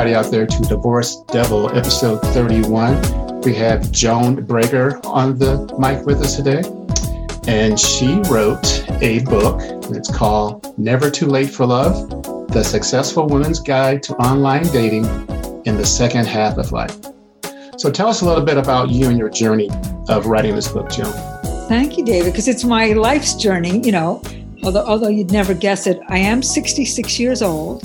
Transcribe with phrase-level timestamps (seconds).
[0.00, 3.42] Everybody out there to Divorce Devil, episode 31.
[3.42, 6.62] We have Joan Bragar on the mic with us today.
[7.46, 9.60] And she wrote a book.
[9.94, 12.08] It's called Never Too Late for Love
[12.48, 15.04] The Successful Woman's Guide to Online Dating
[15.66, 16.96] in the Second Half of Life.
[17.76, 19.68] So tell us a little bit about you and your journey
[20.08, 21.12] of writing this book, Joan.
[21.68, 23.80] Thank you, David, because it's my life's journey.
[23.84, 24.22] You know,
[24.62, 27.84] although although you'd never guess it, I am 66 years old.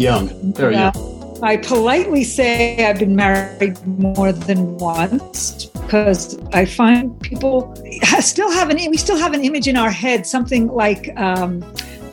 [0.00, 1.11] Young, very young.
[1.42, 7.74] I politely say I've been married more than once because I find people
[8.20, 11.10] still have an we still have an image in our head, something like.
[11.18, 11.64] Um,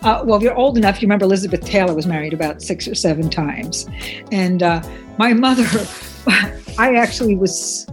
[0.01, 2.95] uh, well, if you're old enough, you remember Elizabeth Taylor was married about six or
[2.95, 3.87] seven times,
[4.31, 4.81] and uh,
[5.17, 5.65] my mother.
[6.79, 7.85] I actually was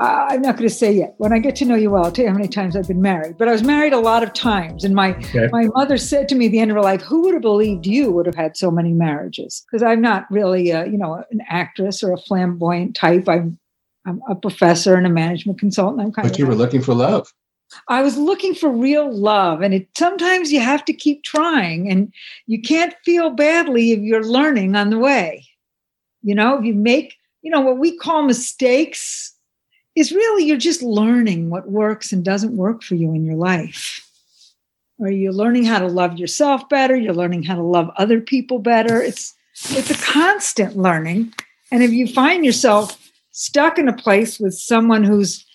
[0.00, 1.14] I'm not going to say yet.
[1.18, 3.02] When I get to know you well, I'll tell you how many times I've been
[3.02, 3.36] married.
[3.36, 5.48] But I was married a lot of times, and my okay.
[5.52, 7.86] my mother said to me at the end of her life, "Who would have believed
[7.86, 11.42] you would have had so many marriages?" Because I'm not really, a, you know, an
[11.48, 13.28] actress or a flamboyant type.
[13.28, 13.58] I'm
[14.06, 16.00] I'm a professor and a management consultant.
[16.00, 16.32] I'm kind but of.
[16.32, 17.30] But you were looking for love.
[17.88, 22.10] I was looking for real love, and it sometimes you have to keep trying, and
[22.46, 25.46] you can't feel badly if you're learning on the way.
[26.22, 29.34] You know, if you make you know what we call mistakes
[29.96, 34.06] is really you're just learning what works and doesn't work for you in your life.
[34.98, 38.58] Or you're learning how to love yourself better, you're learning how to love other people
[38.58, 39.00] better.
[39.00, 39.34] It's
[39.70, 41.32] it's a constant learning.
[41.72, 45.46] And if you find yourself stuck in a place with someone who's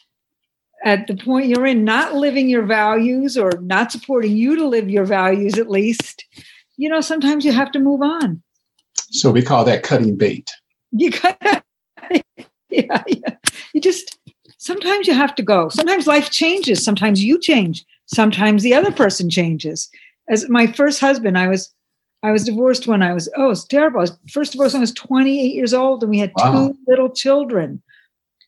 [0.83, 4.89] at the point you're in not living your values or not supporting you to live
[4.89, 6.25] your values at least,
[6.77, 8.41] you know, sometimes you have to move on.
[9.11, 10.49] So we call that cutting bait.
[10.91, 11.37] You cut
[12.69, 13.35] yeah, yeah.
[13.73, 14.17] You just
[14.65, 15.69] sometimes you have to go.
[15.69, 16.83] Sometimes life changes.
[16.83, 17.85] Sometimes you change.
[18.07, 19.89] Sometimes the other person changes.
[20.27, 21.71] As my first husband, I was
[22.23, 23.99] I was divorced when I was oh, it's terrible.
[23.99, 26.51] I was first divorced when I was 28 years old, and we had wow.
[26.51, 27.81] two little children.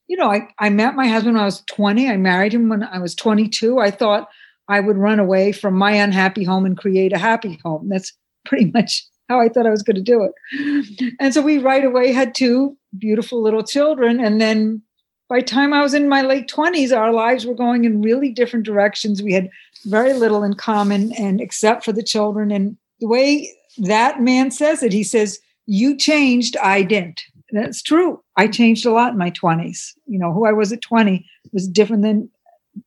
[0.07, 2.09] You know, I, I met my husband when I was 20.
[2.09, 3.79] I married him when I was 22.
[3.79, 4.29] I thought
[4.69, 7.89] I would run away from my unhappy home and create a happy home.
[7.89, 8.13] That's
[8.45, 11.13] pretty much how I thought I was going to do it.
[11.19, 14.23] And so we right away had two beautiful little children.
[14.23, 14.81] And then
[15.29, 18.65] by time I was in my late 20s, our lives were going in really different
[18.65, 19.21] directions.
[19.21, 19.49] We had
[19.85, 22.51] very little in common, and except for the children.
[22.51, 27.23] And the way that man says it, he says, You changed, I didn't.
[27.51, 28.21] That's true.
[28.35, 29.93] I changed a lot in my 20s.
[30.05, 32.29] You know, who I was at 20 was different than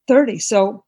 [0.08, 0.38] 30.
[0.38, 0.84] So,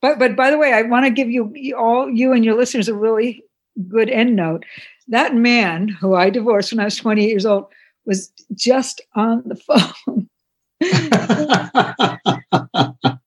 [0.00, 2.88] but but by the way, I want to give you all you and your listeners
[2.88, 3.44] a really
[3.88, 4.64] good end note.
[5.08, 7.66] That man who I divorced when I was 28 years old
[8.06, 9.56] was just on the
[10.06, 10.29] phone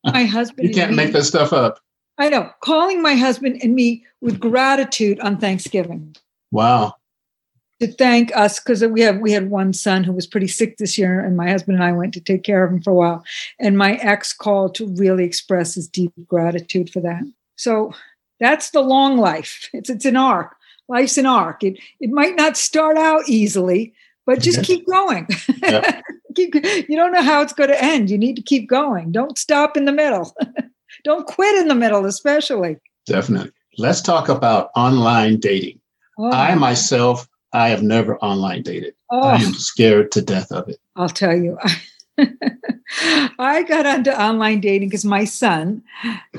[0.03, 0.67] my husband.
[0.67, 1.79] You can't make that stuff up.
[2.17, 2.49] I know.
[2.61, 6.15] Calling my husband and me with gratitude on Thanksgiving.
[6.51, 6.95] Wow.
[7.79, 10.97] To thank us because we have we had one son who was pretty sick this
[10.97, 13.25] year, and my husband and I went to take care of him for a while.
[13.59, 17.23] And my ex called to really express his deep gratitude for that.
[17.55, 17.93] So
[18.39, 19.69] that's the long life.
[19.73, 20.55] It's it's an arc.
[20.87, 21.63] Life's an arc.
[21.63, 23.93] It it might not start out easily,
[24.25, 25.27] but just keep going.
[25.61, 26.03] Yep.
[26.33, 28.09] keep, you don't know how it's going to end.
[28.09, 29.11] You need to keep going.
[29.11, 30.35] Don't stop in the middle.
[31.03, 32.77] don't quit in the middle, especially.
[33.05, 33.51] Definitely.
[33.77, 35.79] Let's talk about online dating.
[36.17, 36.31] Oh.
[36.31, 38.93] I myself, I have never online dated.
[39.09, 39.21] Oh.
[39.21, 40.79] I am scared to death of it.
[40.95, 41.57] I'll tell you.
[43.39, 45.81] I got onto online dating because my son,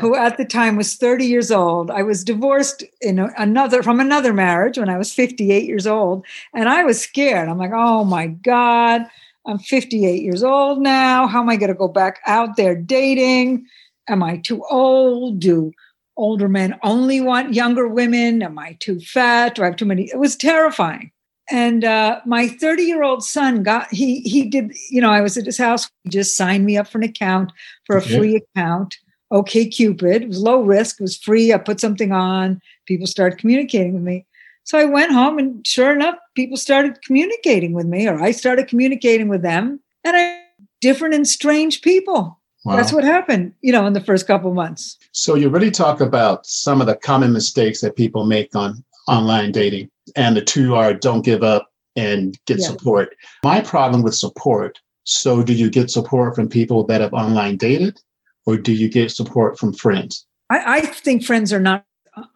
[0.01, 4.33] who at the time was 30 years old, I was divorced in another from another
[4.33, 6.25] marriage when I was 58 years old,
[6.55, 7.49] and I was scared.
[7.49, 9.07] I'm like, "Oh my god,
[9.47, 11.27] I'm 58 years old now.
[11.27, 13.67] How am I going to go back out there dating?
[14.09, 15.41] Am I too old?
[15.41, 15.73] Do
[16.17, 18.43] older men only want younger women?
[18.43, 19.55] Am I too fat?
[19.55, 20.05] Do I have too many?
[20.05, 21.11] It was terrifying.
[21.51, 25.37] And uh, my 30 year old son got, he, he did, you know, I was
[25.37, 25.91] at his house.
[26.05, 27.53] He just signed me up for an account,
[27.85, 28.17] for a okay.
[28.17, 28.97] free account.
[29.33, 30.23] OkCupid.
[30.23, 31.53] It was low risk, it was free.
[31.53, 32.61] I put something on.
[32.87, 34.27] People started communicating with me.
[34.65, 38.67] So I went home, and sure enough, people started communicating with me, or I started
[38.67, 40.41] communicating with them, and I
[40.85, 42.39] different and strange people.
[42.65, 42.77] Wow.
[42.77, 44.99] That's what happened, you know, in the first couple months.
[45.13, 49.53] So you really talk about some of the common mistakes that people make on online
[49.53, 52.67] dating, and the two are don't give up and get yeah.
[52.67, 53.15] support.
[53.43, 54.79] My problem with support.
[55.07, 58.01] So, do you get support from people that have online dated,
[58.47, 60.27] or do you get support from friends?
[60.49, 61.85] I, I think friends are not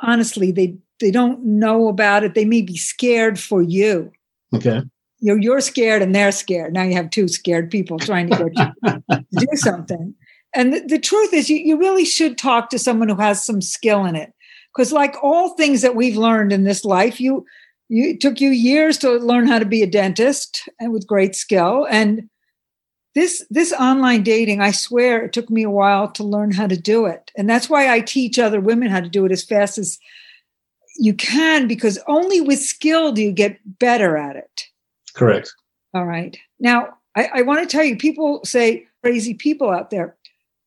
[0.01, 2.35] honestly they they don't know about it.
[2.35, 4.11] They may be scared for you.
[4.55, 4.83] Okay.
[5.21, 6.73] You're you're scared and they're scared.
[6.73, 10.15] Now you have two scared people trying to get you to do something.
[10.55, 13.61] And the, the truth is, you, you really should talk to someone who has some
[13.61, 14.33] skill in it.
[14.75, 17.45] Because, like all things that we've learned in this life, you
[17.89, 21.35] You, it took you years to learn how to be a dentist and with great
[21.35, 21.87] skill.
[21.91, 22.29] And
[23.19, 26.77] this this online dating, I swear it took me a while to learn how to
[26.77, 27.33] do it.
[27.37, 29.99] And that's why I teach other women how to do it as fast as
[30.99, 34.67] you can, because only with skill do you get better at it.
[35.15, 35.53] Correct.
[35.95, 36.39] All right.
[36.61, 40.17] Now, I, I want to tell you, people say crazy people out there.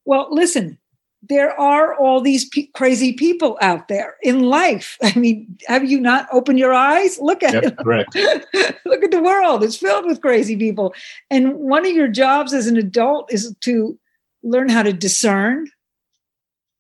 [0.04, 0.78] Well, listen,
[1.24, 4.98] there are all these pe- crazy people out there in life.
[5.04, 7.20] I mean, have you not opened your eyes?
[7.20, 7.78] Look at Yep, it.
[7.78, 8.16] correct.
[8.86, 9.64] Look at the world.
[9.64, 10.94] It's filled with crazy people.
[11.30, 13.98] And one of your jobs as an adult is to
[14.44, 15.68] learn how to discern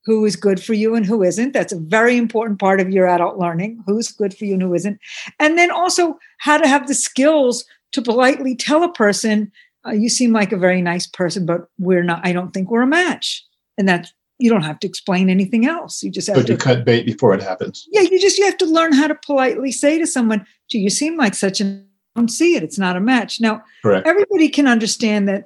[0.05, 1.53] who is good for you and who isn't.
[1.53, 4.73] That's a very important part of your adult learning who's good for you and who
[4.73, 4.99] isn't.
[5.39, 9.51] And then also how to have the skills to politely tell a person,
[9.85, 12.81] uh, you seem like a very nice person, but we're not, I don't think we're
[12.81, 13.45] a match.
[13.77, 14.11] And that's,
[14.41, 16.03] you don't have to explain anything else.
[16.03, 17.87] You just have But to you cut bait before it happens.
[17.91, 20.89] yeah, you just you have to learn how to politely say to someone, "Do you
[20.89, 21.85] seem like such an
[22.15, 22.63] I don't see it.
[22.63, 24.05] It's not a match." Now, Correct.
[24.07, 25.45] everybody can understand that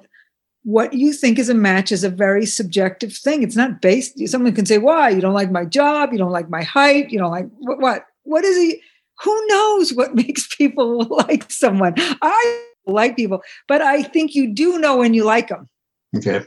[0.64, 3.42] what you think is a match is a very subjective thing.
[3.44, 4.18] It's not based.
[4.28, 6.12] Someone can say, "Why you don't like my job?
[6.12, 7.10] You don't like my height?
[7.12, 7.78] You don't like what?
[7.80, 8.80] What, what is he?"
[9.24, 11.94] Who knows what makes people like someone?
[12.22, 15.68] I like people, but I think you do know when you like them
[16.16, 16.44] Okay.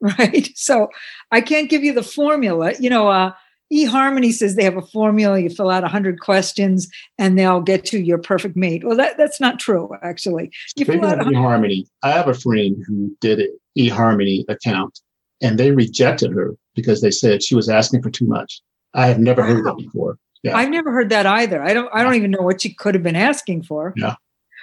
[0.18, 0.48] right?
[0.54, 0.88] So
[1.30, 2.72] I can't give you the formula.
[2.78, 3.32] You know, uh,
[3.72, 5.38] eHarmony says they have a formula.
[5.38, 6.88] You fill out 100 questions
[7.18, 8.84] and they'll get you your perfect mate.
[8.84, 10.50] Well, that, that's not true, actually.
[10.76, 14.44] You fill Speaking out of 100 eHarmony, I have a friend who did an eHarmony
[14.48, 15.00] account
[15.40, 18.60] and they rejected her because they said she was asking for too much.
[18.94, 20.18] I have never heard that before.
[20.42, 20.56] Yeah.
[20.56, 21.62] I've never heard that either.
[21.62, 21.88] I don't.
[21.92, 23.92] I don't even know what she could have been asking for.
[23.96, 24.14] Yeah.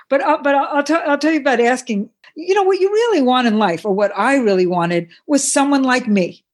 [0.10, 2.10] But uh, but I'll, I'll tell I'll tell you about asking.
[2.40, 5.82] You know what you really want in life, or what I really wanted, was someone
[5.82, 6.46] like me,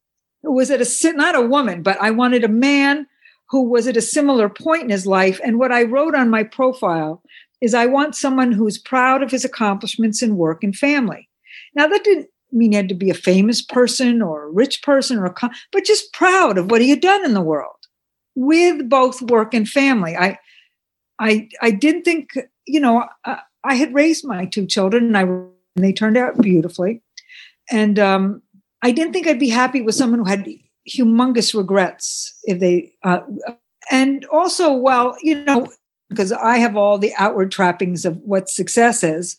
[0.42, 3.06] who was at a not a woman, but I wanted a man
[3.50, 5.42] who was at a similar point in his life.
[5.44, 7.22] And what I wrote on my profile
[7.60, 11.30] is, I want someone who's proud of his accomplishments in work and family.
[11.76, 15.18] Now that didn't mean he had to be a famous person or a rich person
[15.18, 17.76] or a, co- but just proud of what he had done in the world
[18.36, 20.16] with both work and family.
[20.16, 20.40] I,
[21.20, 22.32] I, I didn't think,
[22.66, 25.26] you know, I had raised my two children and I,
[25.76, 27.02] and they turned out beautifully.
[27.72, 28.42] And um,
[28.82, 30.48] I didn't think I'd be happy with someone who had
[30.90, 33.20] humongous regrets if they, uh,
[33.92, 35.68] and also, well, you know,
[36.10, 39.38] because I have all the outward trappings of what success is.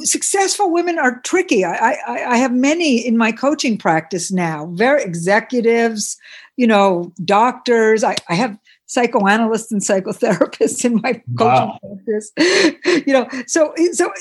[0.00, 1.64] Successful women are tricky.
[1.64, 6.18] I, I, I have many in my coaching practice now, very executives,
[6.56, 8.04] you know, doctors.
[8.04, 11.78] I, I have psychoanalysts and psychotherapists in my coaching Wow.
[11.82, 12.32] practice.
[13.06, 14.12] You know, so so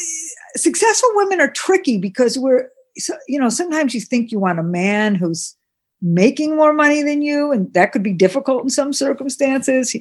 [0.56, 4.64] successful women are tricky because we're so, you know sometimes you think you want a
[4.64, 5.56] man who's
[6.02, 9.95] making more money than you, and that could be difficult in some circumstances.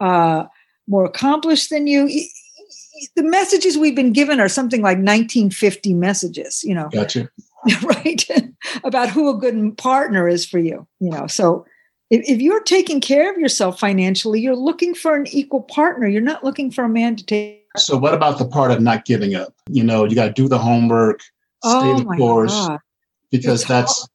[0.00, 0.44] Uh,
[0.86, 2.08] more accomplished than you.
[3.16, 6.62] The messages we've been given are something like 1950 messages.
[6.62, 7.28] You know, Gotcha.
[7.82, 8.28] right
[8.84, 11.64] about who a good partner is for you you know so
[12.10, 16.20] if, if you're taking care of yourself financially you're looking for an equal partner you're
[16.20, 19.34] not looking for a man to take So, what about the part of not giving
[19.34, 19.54] up?
[19.68, 21.30] You know, you got to do the homework, stay
[21.64, 22.80] oh the course, god
[23.34, 24.08] because It's that's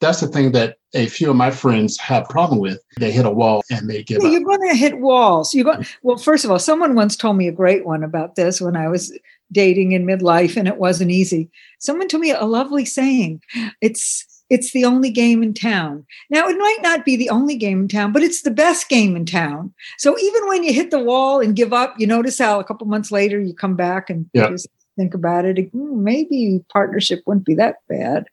[0.00, 2.78] that's the thing that a few of my friends have problem with.
[3.00, 4.32] They hit a wall and they give Yeah, up.
[4.32, 5.94] you're going to hit walls you're going mm.
[6.02, 8.88] well first of all someone once told me a great one about this when i
[8.88, 9.16] was
[9.52, 13.40] dating in midlife and it wasn't easy someone told me a lovely saying
[13.80, 17.80] it's it's the only game in town now it might not be the only game
[17.80, 20.98] in town but it's the best game in town so even when you hit the
[21.02, 24.28] wall and give up you notice how a couple months later you come back and
[24.32, 24.48] Yeah.
[24.48, 28.26] just think about it "Hmm, maybe partnership wouldn't be that bad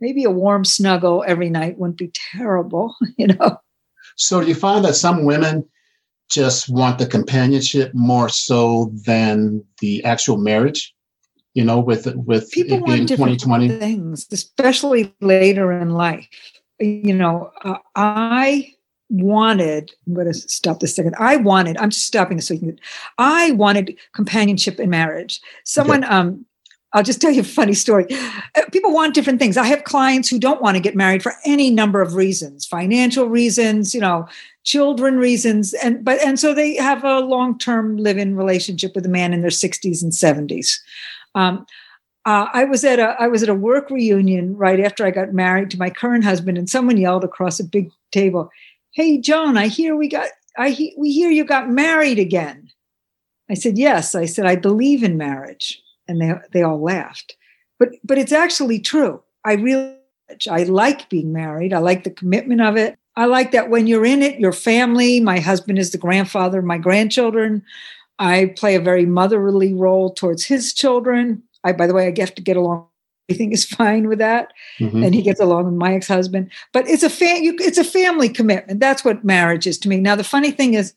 [0.00, 3.56] maybe a warm snuggle every night wouldn't be terrible you know
[4.16, 5.64] So, do you find that some women
[6.28, 10.94] just want the companionship more so than the actual marriage?
[11.54, 13.68] You know, with with people it being 2020.
[13.68, 16.26] things, especially later in life.
[16.78, 18.72] You know, uh, I
[19.10, 19.92] wanted.
[20.06, 21.14] I'm going to stop this second.
[21.18, 21.76] I wanted.
[21.76, 22.80] I'm just stopping this so you can.
[23.18, 25.40] I wanted companionship in marriage.
[25.64, 26.04] Someone.
[26.04, 26.46] Um,
[26.94, 28.06] I'll just tell you a funny story.
[28.54, 29.56] Uh, People want different things.
[29.56, 33.28] I have clients who don't want to get married for any number of reasons, financial
[33.28, 34.26] reasons, you know,
[34.64, 39.32] children reasons, and but and so they have a long-term live-in relationship with a man
[39.32, 40.78] in their 60s and 70s.
[41.34, 41.66] Um,
[42.24, 45.32] uh, I was at a I was at a work reunion right after I got
[45.32, 48.50] married to my current husband, and someone yelled across a big table,
[48.92, 52.70] "Hey, Joan, I hear we got I he, we hear you got married again."
[53.50, 57.36] I said, "Yes." I said, "I believe in marriage," and they they all laughed.
[57.80, 59.20] But but it's actually true.
[59.44, 59.96] I really
[60.48, 61.72] I like being married.
[61.72, 62.96] I like the commitment of it.
[63.16, 65.20] I like that when you're in it, your family.
[65.20, 67.62] My husband is the grandfather of my grandchildren.
[68.22, 71.42] I play a very motherly role towards his children.
[71.64, 72.86] I, by the way, I get to get along.
[73.30, 75.02] I think is fine with that, mm-hmm.
[75.02, 76.50] and he gets along with my ex-husband.
[76.72, 78.80] But it's a you, it's a family commitment.
[78.80, 79.98] That's what marriage is to me.
[79.98, 80.94] Now, the funny thing is,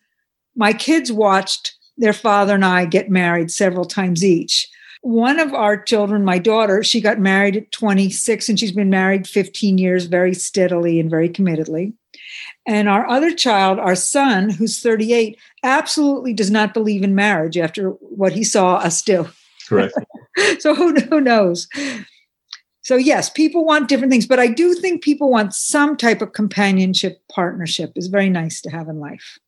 [0.56, 4.70] my kids watched their father and I get married several times each.
[5.02, 9.28] One of our children, my daughter, she got married at 26 and she's been married
[9.28, 11.94] 15 years very steadily and very committedly.
[12.68, 17.90] And our other child, our son, who's 38, absolutely does not believe in marriage after
[17.90, 19.28] what he saw us do.
[19.68, 19.94] Correct.
[20.60, 21.68] so who, who knows?
[22.82, 26.34] So, yes, people want different things, but I do think people want some type of
[26.34, 29.40] companionship, partnership is very nice to have in life.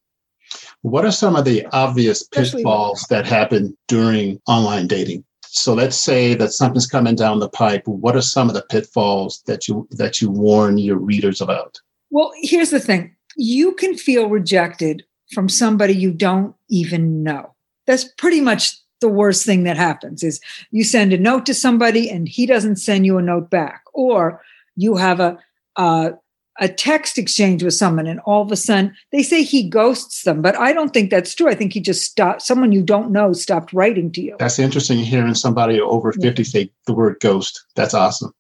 [0.82, 5.24] What are some of the obvious pitfalls that happen during online dating?
[5.46, 7.84] So let's say that something's coming down the pipe.
[7.86, 11.80] What are some of the pitfalls that you that you warn your readers about?
[12.10, 13.16] Well, here's the thing.
[13.36, 17.54] You can feel rejected from somebody you don't even know.
[17.86, 20.42] That's pretty much the worst thing that happens is
[20.72, 23.84] you send a note to somebody and he doesn't send you a note back.
[23.94, 24.42] Or
[24.76, 25.38] you have a,
[25.76, 26.14] a
[26.60, 30.42] a text exchange with someone and all of a sudden they say he ghosts them
[30.42, 31.50] but i don't think that's true.
[31.50, 34.36] I think he just stopped someone you don't know stopped writing to you.
[34.40, 36.48] That's interesting hearing somebody over 50 yeah.
[36.48, 37.64] say the word ghost.
[37.76, 38.34] That's awesome.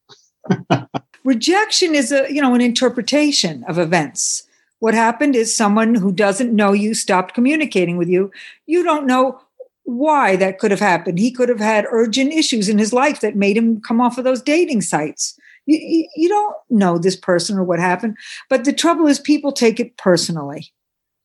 [1.23, 4.46] Rejection is a you know an interpretation of events
[4.79, 8.31] what happened is someone who doesn't know you stopped communicating with you
[8.65, 9.39] you don't know
[9.83, 13.35] why that could have happened he could have had urgent issues in his life that
[13.35, 17.63] made him come off of those dating sites you, you don't know this person or
[17.63, 18.17] what happened.
[18.49, 20.73] But the trouble is, people take it personally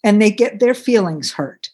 [0.05, 1.71] and they get their feelings hurt.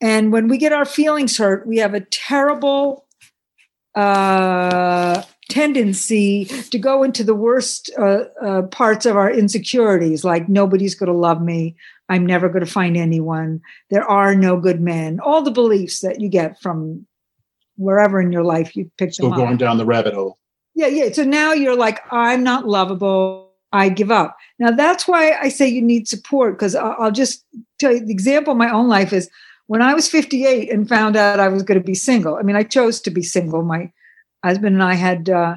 [0.00, 3.06] And when we get our feelings hurt, we have a terrible
[3.94, 10.94] uh, tendency to go into the worst uh, uh, parts of our insecurities, like nobody's
[10.94, 11.76] going to love me.
[12.08, 13.60] I'm never going to find anyone.
[13.90, 15.20] There are no good men.
[15.20, 17.06] All the beliefs that you get from
[17.76, 20.38] wherever in your life you pick so them going down the rabbit hole.
[20.74, 21.12] Yeah, yeah.
[21.12, 23.50] So now you're like, I'm not lovable.
[23.72, 24.36] I give up.
[24.58, 27.44] Now that's why I say you need support because I'll just
[27.78, 29.30] tell you the example of my own life is
[29.66, 32.36] when I was 58 and found out I was going to be single.
[32.36, 33.62] I mean, I chose to be single.
[33.62, 33.90] My
[34.48, 35.56] husband and I had, uh,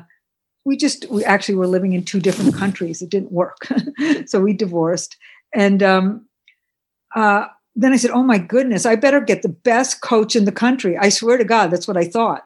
[0.65, 3.01] we just, we actually were living in two different countries.
[3.01, 3.67] It didn't work.
[4.25, 5.15] so we divorced.
[5.53, 6.25] And um,
[7.15, 10.51] uh, then I said, oh my goodness, I better get the best coach in the
[10.51, 10.97] country.
[10.97, 12.43] I swear to God, that's what I thought.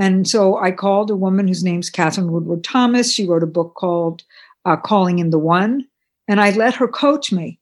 [0.00, 3.12] And so I called a woman whose name's Katherine Woodward Thomas.
[3.12, 4.22] She wrote a book called
[4.64, 5.86] uh, Calling in the One,
[6.26, 7.59] and I let her coach me.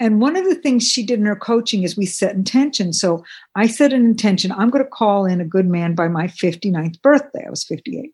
[0.00, 2.92] And one of the things she did in her coaching is we set intention.
[2.92, 3.22] So
[3.54, 7.00] I set an intention I'm going to call in a good man by my 59th
[7.02, 7.44] birthday.
[7.46, 8.12] I was 58.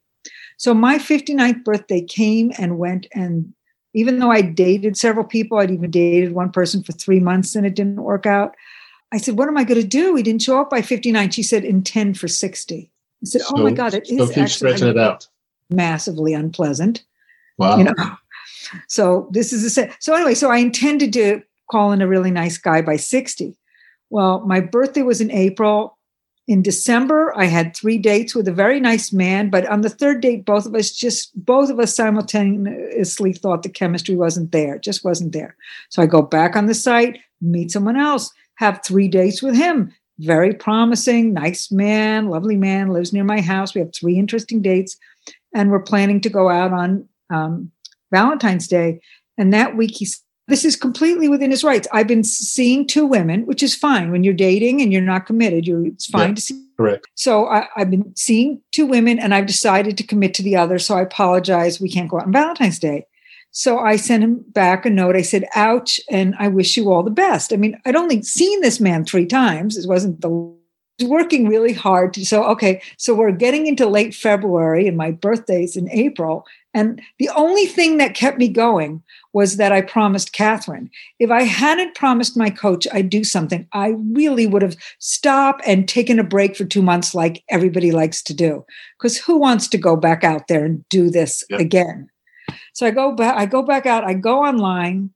[0.59, 3.07] So my 59th birthday came and went.
[3.15, 3.55] And
[3.95, 7.65] even though I dated several people, I'd even dated one person for three months and
[7.65, 8.55] it didn't work out.
[9.13, 10.17] I said, What am I going to do?
[10.17, 11.31] He didn't show up by 59.
[11.31, 12.91] She said, Intend for 60.
[13.23, 15.27] I said, "Oh my God, it is actually stretching it out.
[15.71, 17.05] massively unpleasant."
[17.59, 17.79] Wow.
[17.79, 17.95] You know,
[18.89, 19.97] so this is set.
[20.03, 23.57] So anyway, so I intended to call in a really nice guy by sixty.
[24.11, 25.99] Well, my birthday was in April.
[26.49, 30.21] In December, I had three dates with a very nice man, but on the third
[30.21, 35.05] date, both of us just both of us simultaneously thought the chemistry wasn't there, just
[35.05, 35.57] wasn't there.
[35.89, 39.93] So I go back on the site, meet someone else, have three dates with him,
[40.21, 43.75] very promising, nice man, lovely man, lives near my house.
[43.75, 44.97] We have three interesting dates,
[45.53, 47.73] and we're planning to go out on um,
[48.13, 49.01] Valentine's Day.
[49.37, 51.89] And that week, he's this is completely within his rights.
[51.93, 55.67] I've been seeing two women, which is fine when you're dating and you're not committed.
[55.67, 56.67] You're it's fine yeah, to see.
[56.77, 57.07] Correct.
[57.15, 60.79] So I, I've been seeing two women, and I've decided to commit to the other.
[60.79, 61.81] So I apologize.
[61.81, 63.07] We can't go out on Valentine's Day.
[63.51, 65.17] So I sent him back a note.
[65.17, 67.53] I said, ouch, and I wish you all the best.
[67.53, 69.79] I mean, I'd only seen this man three times.
[69.79, 70.55] It wasn't the
[71.05, 75.77] working really hard to so okay so we're getting into late february and my birthday's
[75.77, 79.03] in april and the only thing that kept me going
[79.33, 80.91] was that i promised Katherine.
[81.19, 85.89] if i hadn't promised my coach i'd do something i really would have stopped and
[85.89, 88.65] taken a break for two months like everybody likes to do
[88.99, 91.61] because who wants to go back out there and do this yep.
[91.61, 92.09] again
[92.77, 95.11] so I go back, I go back out, I go online.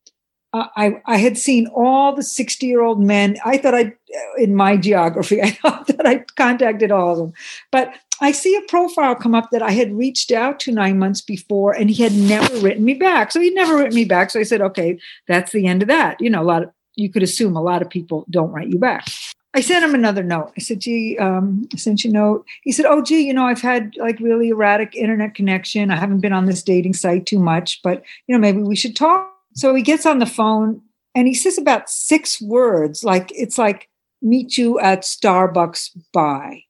[0.55, 3.37] Uh, I, I had seen all the 60 year old men.
[3.45, 3.93] I thought I,
[4.37, 7.33] in my geography, I thought that I contacted all of them.
[7.71, 11.23] But I see a profile come up that I had reached out to nine months
[11.23, 13.33] before and he had never written me back.
[13.33, 14.31] So he'd never written me back.
[14.31, 16.21] So I said, okay, that's the end of that.
[16.21, 18.79] You know, a lot of, you could assume a lot of people don't write you
[18.79, 19.07] back.
[19.55, 20.53] I sent him another note.
[20.57, 22.47] I said, gee, um, I sent you a note.
[22.63, 25.91] He said, oh, gee, you know, I've had like really erratic internet connection.
[25.91, 28.95] I haven't been on this dating site too much, but, you know, maybe we should
[28.95, 29.33] talk.
[29.55, 30.83] So he gets on the phone
[31.17, 33.03] and he says about six words.
[33.03, 33.89] Like, it's like,
[34.23, 36.63] meet you at Starbucks by.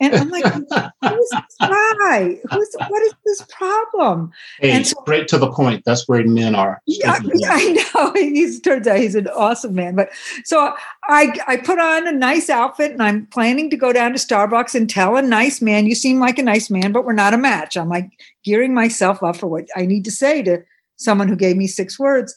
[0.00, 0.68] And I'm like, who's
[1.30, 2.40] this guy?
[2.50, 4.32] Who's what is this problem?
[4.58, 5.84] Hey, And it's so- straight to the point.
[5.86, 6.80] That's where men are.
[6.86, 8.12] Yeah, yeah, I know.
[8.16, 9.94] He's turns out he's an awesome man.
[9.94, 10.08] But
[10.44, 14.18] so I I put on a nice outfit and I'm planning to go down to
[14.18, 17.34] Starbucks and tell a nice man, you seem like a nice man, but we're not
[17.34, 17.76] a match.
[17.76, 18.10] I'm like
[18.44, 20.64] gearing myself up for what I need to say to
[20.96, 22.36] someone who gave me six words.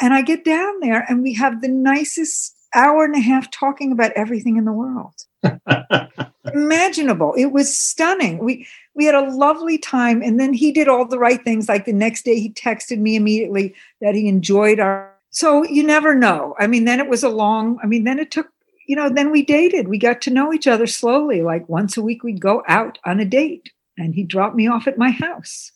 [0.00, 3.90] And I get down there and we have the nicest hour and a half talking
[3.90, 5.14] about everything in the world
[6.54, 7.34] imaginable.
[7.36, 8.38] It was stunning.
[8.38, 11.68] We we had a lovely time, and then he did all the right things.
[11.68, 15.12] Like the next day, he texted me immediately that he enjoyed our.
[15.30, 16.54] So you never know.
[16.58, 17.78] I mean, then it was a long.
[17.82, 18.48] I mean, then it took.
[18.88, 19.88] You know, then we dated.
[19.88, 21.42] We got to know each other slowly.
[21.42, 24.86] Like once a week, we'd go out on a date, and he dropped me off
[24.86, 25.72] at my house.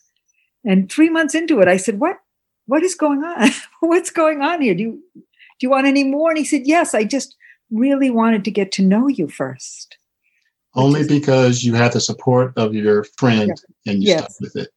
[0.63, 2.17] And three months into it, I said, "What?
[2.67, 3.49] What is going on?
[3.81, 4.75] What's going on here?
[4.75, 5.03] Do you
[5.61, 6.93] do you want any more?" And he said, "Yes.
[6.93, 7.37] I just
[7.71, 9.97] really wanted to get to know you first.
[10.75, 13.51] Only because you had the support of your friend
[13.85, 14.35] and you Yes.
[14.35, 14.69] stuck with it.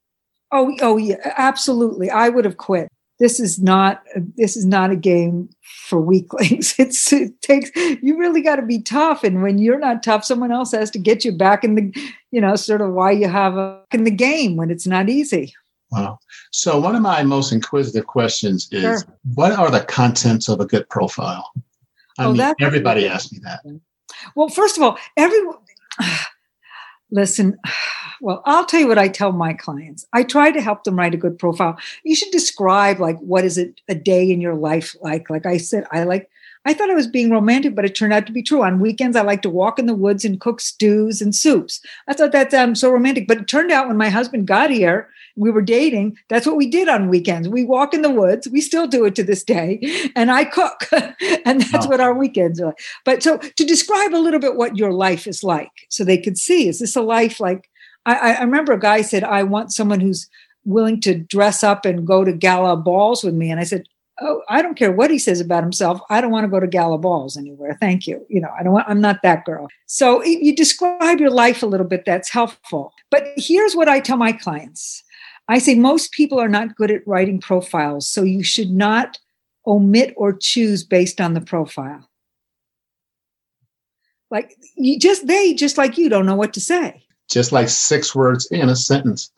[0.52, 2.10] Oh, oh yeah, absolutely.
[2.10, 2.88] I would have quit.
[3.20, 5.48] This is not uh, this is not a game
[5.88, 6.74] for weaklings.
[6.78, 7.70] It's it takes
[8.02, 10.98] you really got to be tough, and when you're not tough, someone else has to
[10.98, 11.92] get you back in the
[12.32, 15.54] you know sort of why you have a in the game when it's not easy.
[15.94, 16.18] Wow.
[16.50, 18.98] So one of my most inquisitive questions is Sure.
[19.34, 21.52] what are the contents of a good profile?
[22.18, 23.60] I Oh, mean, everybody asks me that.
[24.36, 25.56] Well, first of all, everyone
[27.10, 27.58] listen.
[28.20, 30.06] Well, I'll tell you what I tell my clients.
[30.12, 31.76] I try to help them write a good profile.
[32.04, 35.28] You should describe like what is it a day in your life like.
[35.30, 36.30] Like I said, I like.
[36.66, 38.62] I thought I was being romantic, but it turned out to be true.
[38.62, 41.78] On weekends, I like to walk in the woods and cook stews and soups.
[42.08, 45.10] I thought that sounded so romantic, but it turned out when my husband got here,
[45.36, 46.16] we were dating.
[46.28, 47.48] That's what we did on weekends.
[47.48, 48.48] We walk in the woods.
[48.48, 49.80] We still do it to this day,
[50.14, 50.88] and I cook,
[51.44, 51.90] and that's Wow.
[51.90, 52.74] what our weekends are.
[53.04, 56.38] But so to describe a little bit what your life is like, so they could
[56.38, 57.68] see, is this a life like?
[58.06, 60.28] I, I- I remember a guy said, "I want someone who's
[60.64, 63.84] willing to dress up and go to gala balls with me," and I said.
[64.20, 66.00] Oh, I don't care what he says about himself.
[66.08, 67.76] I don't want to go to gala balls anywhere.
[67.80, 68.24] Thank you.
[68.28, 69.66] You know, I don't want, I'm not that girl.
[69.86, 72.04] So you describe your life a little bit.
[72.06, 72.92] That's helpful.
[73.10, 75.02] But here's what I tell my clients.
[75.48, 79.18] I say most people are not good at writing profiles, so you should not
[79.66, 82.08] omit or choose based on the profile.
[84.30, 87.04] Like you just they just like you don't know what to say.
[87.30, 89.30] Just like six words in a sentence.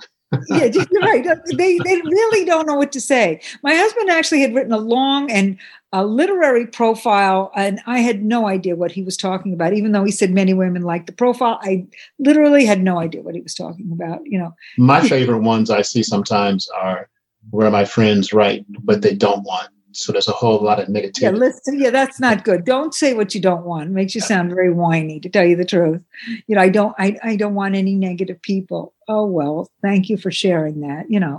[0.48, 1.24] Yeah, you're right.
[1.56, 3.40] They they really don't know what to say.
[3.62, 5.56] My husband actually had written a long and
[5.92, 9.72] a literary profile, and I had no idea what he was talking about.
[9.72, 11.86] Even though he said many women like the profile, I
[12.18, 14.20] literally had no idea what he was talking about.
[14.24, 17.08] You know, My favorite ones I see sometimes are
[17.50, 19.68] where my friends write what they don't want.
[19.96, 21.22] So there's a whole lot of negativity.
[21.22, 22.64] yeah, listen, yeah, that's not good.
[22.64, 23.90] Don't say what you don't want.
[23.90, 25.20] It makes you sound very whiny.
[25.20, 26.02] To tell you the truth,
[26.46, 28.94] you know, I don't, I, I don't want any negative people.
[29.09, 31.11] Oh well, thank you for sharing that.
[31.11, 31.38] You know,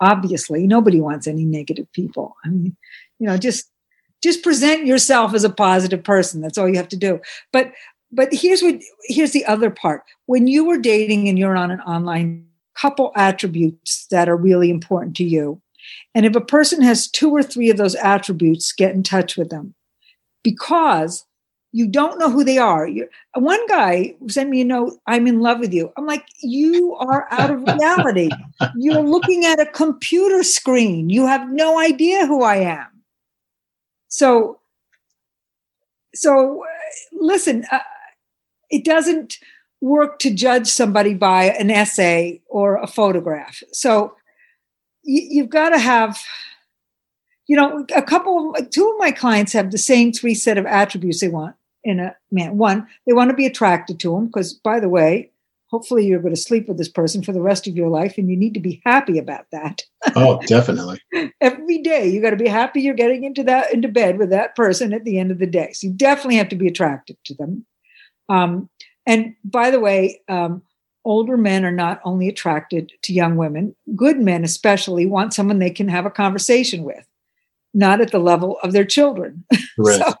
[0.00, 2.36] obviously nobody wants any negative people.
[2.44, 2.76] I mean,
[3.18, 3.70] you know, just
[4.22, 6.40] just present yourself as a positive person.
[6.40, 7.20] That's all you have to do.
[7.52, 7.72] But
[8.12, 10.02] but here's what here's the other part.
[10.26, 15.16] When you were dating and you're on an online couple attributes that are really important
[15.16, 15.60] to you.
[16.14, 19.50] And if a person has two or three of those attributes, get in touch with
[19.50, 19.74] them
[20.42, 21.24] because
[21.72, 22.86] you don't know who they are.
[22.86, 25.92] you one guy sent me a note, I'm in love with you.
[25.96, 28.30] I'm like, you are out of reality.
[28.76, 31.10] You're looking at a computer screen.
[31.10, 32.86] You have no idea who I am.
[34.06, 34.60] So,
[36.14, 36.68] so uh,
[37.12, 37.80] listen, uh,
[38.70, 39.38] it doesn't
[39.80, 43.64] work to judge somebody by an essay or a photograph.
[43.72, 44.14] So
[45.04, 46.18] you, you've got to have,
[47.46, 50.66] you know, a couple, of, two of my clients have the same three set of
[50.66, 52.58] attributes they want in a man.
[52.58, 55.30] One, they want to be attracted to him because, by the way,
[55.66, 58.30] hopefully you're going to sleep with this person for the rest of your life, and
[58.30, 59.82] you need to be happy about that
[60.16, 61.00] Oh, definitely.
[61.40, 64.54] every day you got to be happy you're getting into that into bed with that
[64.54, 67.34] person at the end of the day so you definitely have to be attracted to
[67.34, 67.64] them
[68.28, 68.68] um,
[69.06, 70.62] and by the way um,
[71.04, 75.70] older men are not only attracted to young women good men especially want someone they
[75.70, 77.06] can have a conversation with
[77.72, 79.44] not at the level of their children
[79.76, 80.04] Correct.
[80.04, 80.14] So-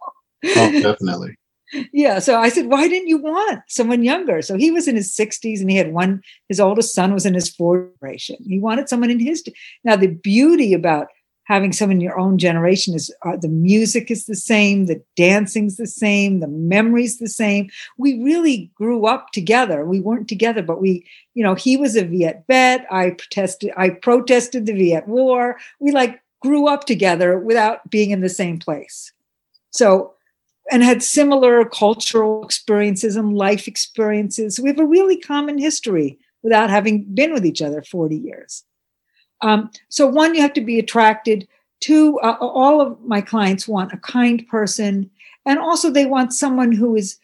[0.56, 1.36] oh, definitely.
[1.92, 2.18] yeah.
[2.18, 4.42] So I said, why didn't you want someone younger?
[4.42, 7.34] So he was in his 60s and he had one, his oldest son was in
[7.34, 8.36] his fourth generation.
[8.46, 9.44] He wanted someone in his.
[9.82, 11.08] Now, the beauty about
[11.44, 15.76] having someone in your own generation is uh, the music is the same, the dancing's
[15.76, 17.70] the same, the memories the same.
[17.98, 19.84] We really grew up together.
[19.84, 22.86] We weren't together, but we, you know, he was a Viet vet.
[22.90, 25.58] I protested, I protested the Viet War.
[25.80, 29.12] We like grew up together without being in the same place.
[29.70, 30.14] So
[30.70, 34.58] and had similar cultural experiences and life experiences.
[34.58, 38.64] We have a really common history without having been with each other 40 years.
[39.44, 41.46] Um, so, one, you have to be attracted.
[41.80, 45.10] Two, uh, all of my clients want a kind person.
[45.44, 47.18] And also, they want someone who is,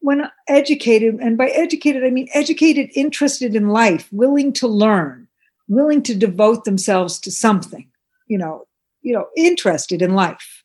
[0.00, 5.26] when educated, and by educated, I mean educated, interested in life, willing to learn,
[5.68, 7.88] willing to devote themselves to something,
[8.26, 8.66] you know,
[9.00, 10.64] you know, interested in life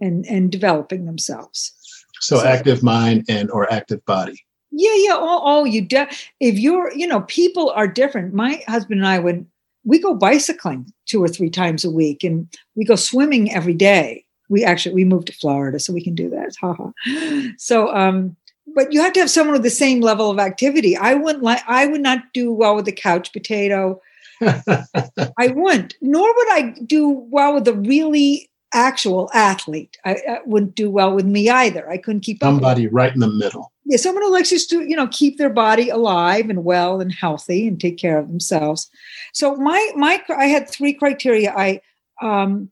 [0.00, 1.74] and, and developing themselves.
[2.20, 4.38] So, so active mind and or active body.
[4.70, 5.16] Yeah, yeah.
[5.16, 6.08] Oh, oh you de-
[6.38, 8.32] if you're, you know, people are different.
[8.34, 9.46] My husband and I would
[9.84, 14.24] we go bicycling two or three times a week and we go swimming every day.
[14.48, 16.54] We actually we moved to florida so we can do that.
[16.60, 16.90] Haha
[17.58, 18.36] so um
[18.74, 20.96] but you have to have someone with the same level of activity.
[20.96, 24.00] I wouldn't like i would not do well with the couch potato.
[24.42, 29.98] I wouldn't nor would i do well with a really actual athlete.
[30.04, 31.88] I, I wouldn't do well with me either.
[31.90, 34.88] I couldn't keep up somebody right in the middle yeah, someone who likes just to,
[34.88, 38.90] you know, keep their body alive and well and healthy and take care of themselves.
[39.34, 41.52] So my my I had three criteria.
[41.54, 41.82] I
[42.22, 42.70] um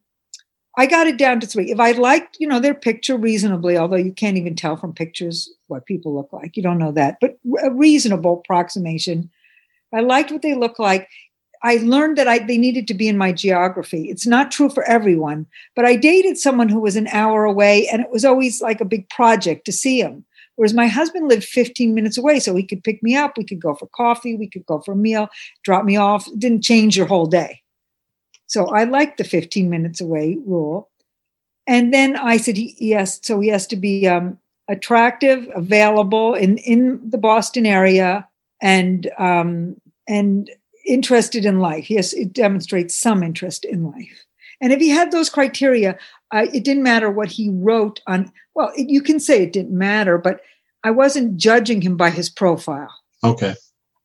[0.78, 1.70] I got it down to three.
[1.70, 5.50] If I liked, you know, their picture reasonably, although you can't even tell from pictures
[5.66, 9.30] what people look like, you don't know that, but a reasonable approximation.
[9.92, 11.06] I liked what they look like.
[11.62, 14.08] I learned that I, they needed to be in my geography.
[14.08, 18.00] It's not true for everyone, but I dated someone who was an hour away, and
[18.00, 20.24] it was always like a big project to see him.
[20.56, 23.38] Whereas my husband lived 15 minutes away, so he could pick me up.
[23.38, 24.36] We could go for coffee.
[24.36, 25.28] We could go for a meal,
[25.64, 26.26] drop me off.
[26.26, 27.62] It didn't change your whole day.
[28.46, 30.90] So I liked the 15 minutes away rule.
[31.66, 37.00] And then I said, yes, so he has to be um, attractive, available in, in
[37.08, 38.26] the Boston area,
[38.60, 39.76] and um,
[40.08, 40.50] and
[40.86, 41.90] interested in life.
[41.90, 44.26] Yes, it demonstrates some interest in life.
[44.60, 45.98] And if he had those criteria,
[46.32, 48.32] uh, it didn't matter what he wrote on.
[48.54, 50.40] Well, it, you can say it didn't matter, but
[50.84, 52.92] I wasn't judging him by his profile.
[53.24, 53.54] Okay.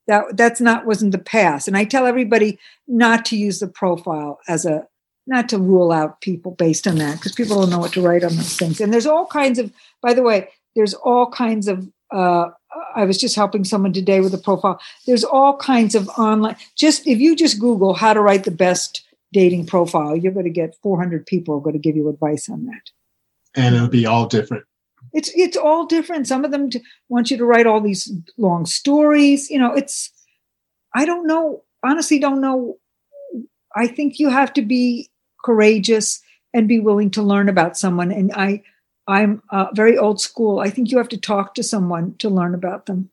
[0.08, 1.68] That that's not wasn't the past.
[1.68, 4.88] And I tell everybody not to use the profile as a
[5.28, 8.24] not to rule out people based on that because people don't know what to write
[8.24, 8.80] on those things.
[8.80, 9.72] And there's all kinds of.
[10.02, 11.90] By the way, there's all kinds of.
[12.12, 12.50] Uh,
[12.96, 14.80] I was just helping someone today with a profile.
[15.08, 16.58] There's all kinds of online.
[16.76, 20.52] Just if you just Google how to write the best dating profile, you're going to
[20.52, 22.92] get 400 people are going to give you advice on that.
[23.56, 24.64] And it'll be all different.
[25.14, 26.28] It's it's all different.
[26.28, 26.70] Some of them
[27.10, 29.50] want you to write all these long stories.
[29.50, 30.12] You know, it's
[30.94, 31.64] I don't know.
[31.84, 32.78] Honestly, don't know.
[33.76, 35.10] I think you have to be
[35.44, 36.22] courageous
[36.54, 38.12] and be willing to learn about someone.
[38.12, 38.64] And I,
[39.08, 40.60] I'm uh, very old school.
[40.60, 43.10] I think you have to talk to someone to learn about them.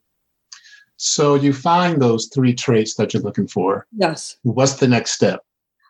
[0.95, 3.85] So you find those three traits that you're looking for.
[3.91, 4.37] Yes.
[4.43, 5.43] What's the next step?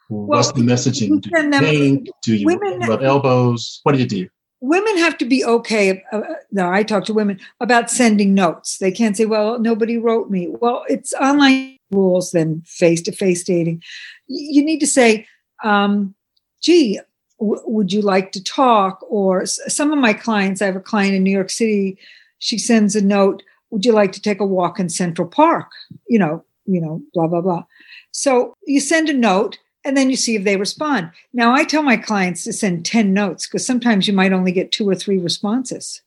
[0.10, 1.22] What's the messaging?
[1.22, 2.10] Do you, paint?
[2.22, 3.80] do you women, rub elbows?
[3.84, 4.30] What do you do?
[4.62, 6.04] Women have to be okay.
[6.12, 8.78] Uh, uh, no, I talk to women about sending notes.
[8.78, 13.84] They can't say, "Well, nobody wrote me." Well, it's online rules than face-to-face dating.
[14.28, 15.28] You need to say,
[15.64, 16.16] um,
[16.62, 17.00] "Gee,
[17.40, 20.62] w- would you like to talk?" Or some of my clients.
[20.62, 21.98] I have a client in New York City.
[22.40, 23.44] She sends a note.
[23.72, 25.72] Would you like to take a walk in Central Park?
[26.08, 27.64] You know, you know, blah blah blah.
[28.12, 31.12] So you send a note and then you see if they respond.
[31.34, 34.72] Now, I tell my clients to send 10 notes because sometimes you might only get
[34.72, 36.02] two or three responses.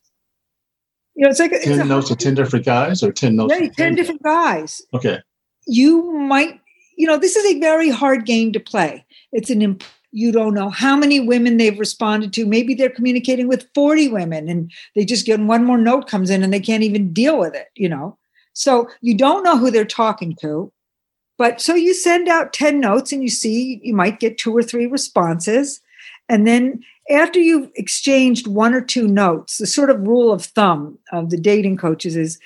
[1.15, 3.53] You know, it's like 10 it's notes to 10 different guys or 10 notes?
[3.57, 4.81] Yeah, 10 different guys.
[4.93, 5.19] Okay.
[5.65, 6.59] You might,
[6.97, 9.05] you know, this is a very hard game to play.
[9.31, 12.45] It's an, imp- you don't know how many women they've responded to.
[12.45, 16.43] Maybe they're communicating with 40 women and they just get one more note comes in
[16.43, 18.17] and they can't even deal with it, you know?
[18.53, 20.71] So you don't know who they're talking to
[21.37, 24.63] but so you send out 10 notes and you see you might get two or
[24.63, 25.81] three responses.
[26.29, 30.97] And then after you've exchanged one or two notes, the sort of rule of thumb
[31.11, 32.39] of the dating coaches is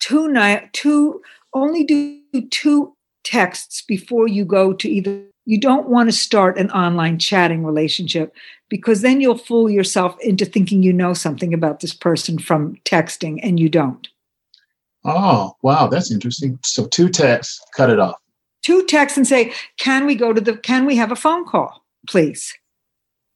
[0.00, 1.22] two, ni- two
[1.54, 6.70] only do two texts before you go to either you don't want to start an
[6.70, 8.34] online chatting relationship
[8.68, 13.40] because then you'll fool yourself into thinking you know something about this person from texting
[13.42, 14.08] and you don't.
[15.04, 16.60] Oh, wow, that's interesting.
[16.62, 18.21] So two texts, cut it off
[18.62, 20.56] two texts and say, "Can we go to the?
[20.56, 22.52] Can we have a phone call, please?"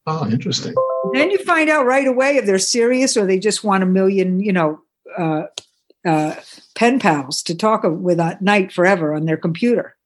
[0.07, 0.75] Oh, interesting.
[1.13, 4.41] Then you find out right away if they're serious or they just want a million,
[4.41, 4.81] you know,
[5.19, 5.45] uh,
[6.07, 6.37] uh,
[6.77, 9.97] pen pals to talk with at night forever on their computer.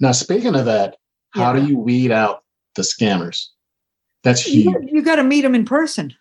[0.00, 0.96] Now, speaking of that,
[1.30, 1.60] how yeah.
[1.60, 2.44] do you weed out
[2.76, 3.46] the scammers?
[4.22, 4.66] That's huge.
[4.66, 6.14] You, you got to meet them in person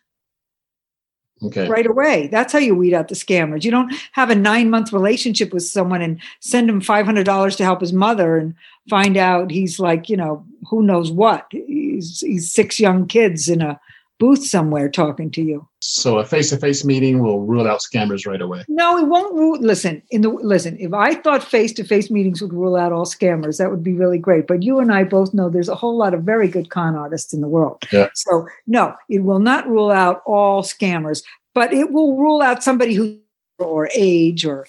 [1.44, 1.68] okay.
[1.68, 2.28] right away.
[2.28, 3.64] That's how you weed out the scammers.
[3.64, 7.82] You don't have a nine month relationship with someone and send him $500 to help
[7.82, 8.54] his mother and
[8.90, 11.48] find out he's like, you know, who knows what.
[11.52, 13.80] He's, he's six young kids in a
[14.20, 15.68] booth somewhere talking to you.
[15.80, 18.66] So a face-to-face meeting will rule out scammers right away.
[18.68, 19.60] No, it won't rule.
[19.60, 20.78] Listen, in the listen.
[20.80, 24.48] If I thought face-to-face meetings would rule out all scammers, that would be really great.
[24.48, 27.34] But you and I both know there's a whole lot of very good con artists
[27.34, 27.84] in the world.
[27.92, 28.08] Yeah.
[28.16, 32.94] So no, it will not rule out all scammers, but it will rule out somebody
[32.94, 33.20] who
[33.60, 34.68] or age or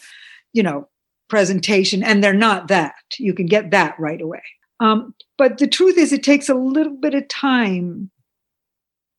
[0.53, 0.89] you know
[1.29, 2.95] presentation, and they're not that.
[3.19, 4.43] You can get that right away.
[4.81, 8.11] Um, but the truth is, it takes a little bit of time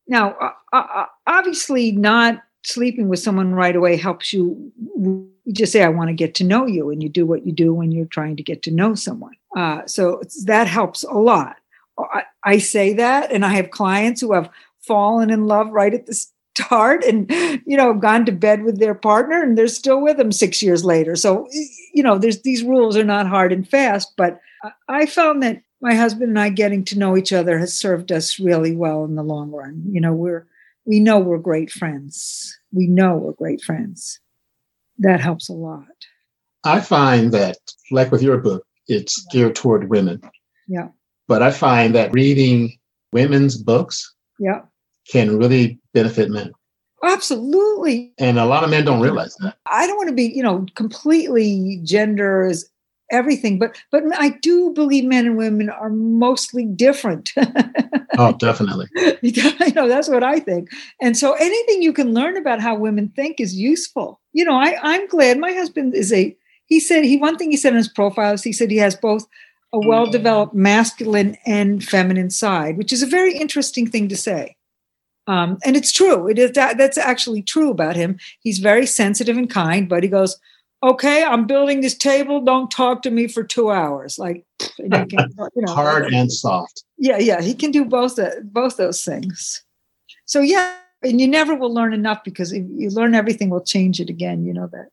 [0.09, 4.71] now, uh, uh, obviously, not sleeping with someone right away helps you.
[4.97, 7.53] You just say, I want to get to know you, and you do what you
[7.53, 9.35] do when you're trying to get to know someone.
[9.55, 11.57] Uh, so that helps a lot.
[11.97, 14.49] I, I say that, and I have clients who have
[14.81, 16.25] fallen in love right at the
[16.59, 17.29] start and
[17.65, 20.83] you know gone to bed with their partner and they're still with them six years
[20.83, 21.47] later so
[21.93, 24.41] you know there's these rules are not hard and fast but
[24.89, 28.39] i found that my husband and I getting to know each other has served us
[28.39, 29.83] really well in the long run.
[29.89, 30.47] You know, we're
[30.85, 32.57] we know we're great friends.
[32.71, 34.19] We know we're great friends.
[34.97, 35.85] That helps a lot.
[36.63, 37.57] I find that,
[37.91, 39.41] like with your book, it's yeah.
[39.41, 40.21] geared toward women.
[40.67, 40.89] Yeah.
[41.27, 42.77] But I find that reading
[43.13, 44.61] women's books yeah.
[45.09, 46.51] can really benefit men.
[47.03, 48.13] Absolutely.
[48.17, 49.57] And a lot of men don't realize that.
[49.67, 52.69] I don't want to be, you know, completely gender is
[53.11, 57.31] everything but but i do believe men and women are mostly different.
[58.17, 58.87] Oh definitely.
[59.21, 60.69] You know that's what i think.
[61.01, 64.19] And so anything you can learn about how women think is useful.
[64.33, 67.57] You know i i'm glad my husband is a he said he one thing he
[67.57, 69.25] said in his profiles he said he has both
[69.71, 74.55] a well-developed masculine and feminine side which is a very interesting thing to say.
[75.27, 76.27] Um, and it's true.
[76.27, 78.17] It is that that's actually true about him.
[78.39, 80.37] He's very sensitive and kind but he goes
[80.81, 82.41] okay, I'm building this table.
[82.41, 84.17] Don't talk to me for two hours.
[84.17, 84.45] Like,
[84.77, 86.83] and can, you know, hard and soft.
[86.97, 89.63] Yeah, yeah, he can do both uh, both those things.
[90.25, 93.99] So yeah, and you never will learn enough because if you learn everything, will change
[93.99, 94.45] it again.
[94.45, 94.89] You know that.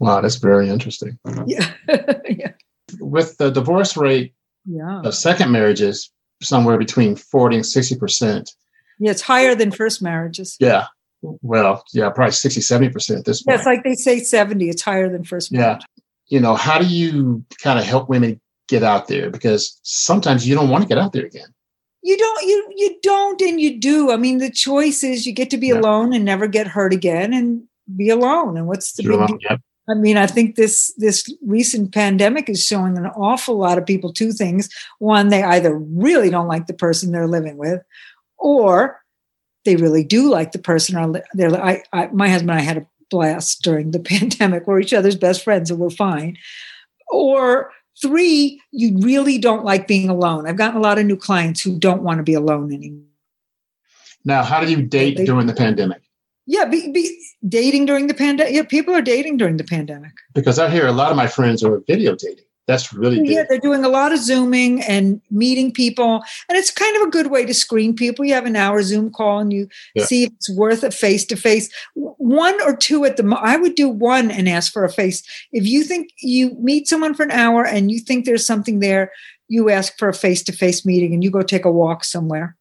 [0.00, 1.18] Wow, that's very interesting.
[1.46, 1.70] Yeah,
[2.28, 2.52] yeah.
[3.00, 5.00] With the divorce rate yeah.
[5.02, 6.10] of second marriages
[6.42, 8.52] somewhere between forty and sixty percent.
[8.98, 10.56] Yeah, it's higher than first marriages.
[10.58, 10.86] Yeah,
[11.42, 13.54] well, yeah, probably 60, 70% at this point.
[13.54, 15.52] Yeah, it's like they say 70, it's higher than first.
[15.52, 15.78] Yeah.
[16.28, 19.30] You know, how do you kind of help women get out there?
[19.30, 21.48] Because sometimes you don't want to get out there again.
[22.02, 24.12] You don't, you you don't, and you do.
[24.12, 25.80] I mean, the choice is you get to be yeah.
[25.80, 27.64] alone and never get hurt again and
[27.96, 28.56] be alone.
[28.56, 29.60] And what's the You're big alone.
[29.88, 34.12] I mean, I think this this recent pandemic is showing an awful lot of people
[34.12, 34.68] two things.
[34.98, 37.82] One, they either really don't like the person they're living with,
[38.36, 39.00] or
[39.66, 40.96] they really do like the person.
[40.96, 44.66] Or they're, I, I, my husband and I had a blast during the pandemic.
[44.66, 46.38] We're each other's best friends and we're fine.
[47.10, 50.48] Or three, you really don't like being alone.
[50.48, 53.04] I've gotten a lot of new clients who don't want to be alone anymore.
[54.24, 56.02] Now, how do you date they, during the pandemic?
[56.46, 57.16] Yeah, be, be
[57.48, 58.54] dating during the pandemic.
[58.54, 60.12] Yeah, people are dating during the pandemic.
[60.34, 62.45] Because I hear a lot of my friends are video dating.
[62.66, 63.28] That's really good.
[63.28, 63.44] yeah.
[63.48, 67.28] They're doing a lot of zooming and meeting people, and it's kind of a good
[67.28, 68.24] way to screen people.
[68.24, 70.04] You have an hour Zoom call, and you yeah.
[70.04, 71.70] see if it's worth a face to face.
[71.94, 73.22] One or two at the.
[73.22, 75.22] Mo- I would do one and ask for a face.
[75.52, 79.12] If you think you meet someone for an hour and you think there's something there,
[79.48, 82.56] you ask for a face to face meeting, and you go take a walk somewhere.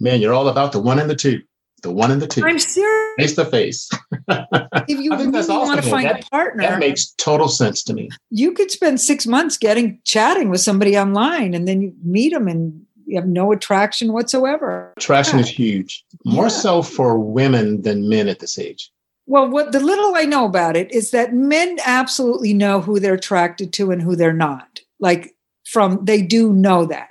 [0.00, 1.42] Man, you're all about the one and the two
[1.82, 2.44] the one and the two.
[2.44, 3.14] I'm serious.
[3.18, 3.88] Face to face.
[4.28, 5.56] If you really awesome.
[5.56, 8.08] want to find that, a partner, that makes total sense to me.
[8.30, 12.48] You could spend six months getting chatting with somebody online, and then you meet them,
[12.48, 14.92] and you have no attraction whatsoever.
[14.96, 15.44] Attraction yeah.
[15.44, 16.48] is huge, more yeah.
[16.48, 18.90] so for women than men at this age.
[19.26, 23.14] Well, what the little I know about it is that men absolutely know who they're
[23.14, 24.80] attracted to and who they're not.
[25.00, 25.34] Like
[25.66, 27.10] from they do know that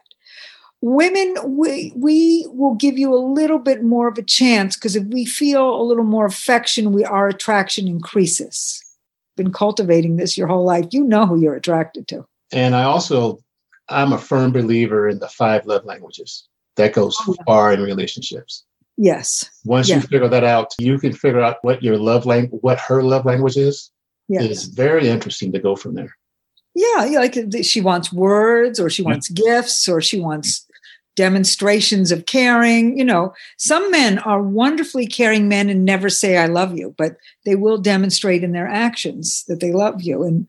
[0.87, 5.03] women we we will give you a little bit more of a chance because if
[5.05, 8.83] we feel a little more affection we our attraction increases.
[9.35, 10.85] Been cultivating this your whole life.
[10.91, 12.25] You know who you're attracted to.
[12.51, 13.39] And i also
[13.89, 16.47] i'm a firm believer in the five love languages.
[16.77, 18.63] That goes oh, far in relationships.
[18.97, 19.49] Yes.
[19.65, 19.97] Once yeah.
[19.97, 23.25] you figure that out you can figure out what your love language what her love
[23.25, 23.91] language is
[24.29, 24.45] yes.
[24.45, 26.15] it's very interesting to go from there.
[26.75, 29.43] Yeah, like she wants words or she wants yeah.
[29.43, 30.66] gifts or she wants
[31.17, 32.97] demonstrations of caring.
[32.97, 37.17] You know, some men are wonderfully caring men and never say, I love you, but
[37.43, 40.23] they will demonstrate in their actions that they love you.
[40.23, 40.47] And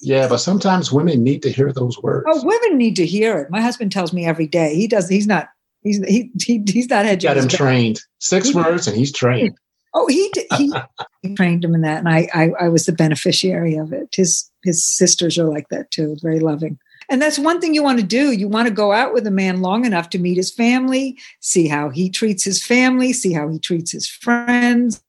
[0.00, 2.26] yeah, but sometimes women need to hear those words.
[2.28, 3.50] Oh, women need to hear it.
[3.50, 4.74] My husband tells me every day.
[4.74, 5.08] He does.
[5.08, 5.50] He's not.
[5.82, 7.28] He's he, he he's not hedging.
[7.28, 8.00] Got him trained.
[8.18, 9.56] Six he, words, and he's trained.
[9.94, 10.72] Oh, he he,
[11.20, 14.08] he trained him in that, and I, I I was the beneficiary of it.
[14.14, 16.78] His his sisters are like that too, very loving
[17.12, 18.32] And that's one thing you want to do.
[18.32, 21.68] You want to go out with a man long enough to meet his family, see
[21.68, 25.04] how he treats his family, see how he treats his friends.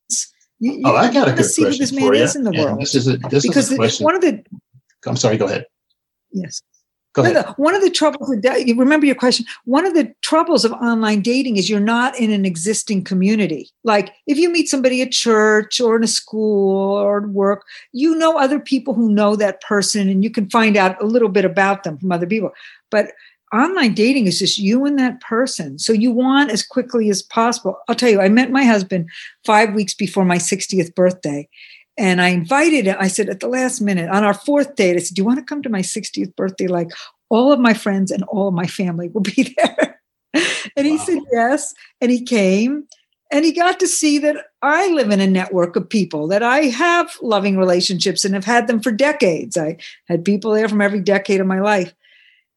[0.59, 2.81] You, oh, I got a good see question who this man is in the world.
[2.81, 4.03] This is a, this because is a question.
[4.03, 4.43] one of the.
[5.05, 5.37] I'm sorry.
[5.37, 5.65] Go ahead.
[6.33, 6.61] Yes.
[7.13, 7.45] Go ahead.
[7.57, 9.45] One of the troubles, you remember your question.
[9.65, 13.69] One of the troubles of online dating is you're not in an existing community.
[13.83, 18.15] Like if you meet somebody at church or in a school or at work, you
[18.15, 21.45] know other people who know that person and you can find out a little bit
[21.45, 22.51] about them from other people.
[22.89, 23.11] But
[23.53, 25.77] online dating is just you and that person.
[25.77, 27.77] So you want as quickly as possible.
[27.87, 29.07] I'll tell you, I met my husband
[29.45, 31.47] five weeks before my 60th birthday.
[31.97, 32.97] And I invited him.
[32.99, 35.39] I said at the last minute on our fourth date, I said, Do you want
[35.39, 36.67] to come to my 60th birthday?
[36.67, 36.89] Like
[37.29, 39.99] all of my friends and all of my family will be there.
[40.75, 41.03] and he wow.
[41.03, 41.73] said yes.
[42.01, 42.87] And he came
[43.31, 46.65] and he got to see that I live in a network of people, that I
[46.65, 49.57] have loving relationships and have had them for decades.
[49.57, 49.77] I
[50.07, 51.93] had people there from every decade of my life.